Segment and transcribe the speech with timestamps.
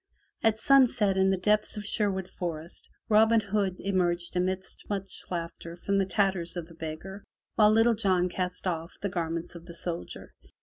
[0.41, 5.99] At sunset in the depths of Sherwood Forest, Robin Hood emerged amidst much laugher from
[5.99, 10.33] the tatters of the beggar, while Little John cast off the garments of the soldier.